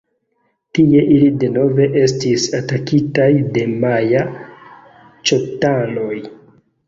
Tie 0.77 1.01
ili 1.15 1.27
denove 1.41 1.85
estis 2.03 2.45
atakitaj 2.61 3.29
de 3.57 3.65
maja-ĉontaloj. 3.85 6.19